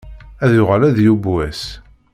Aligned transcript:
Ad 0.43 0.51
yuɣal 0.55 0.83
ad 0.85 0.97
yeww 1.05 1.23
wass. 1.31 1.61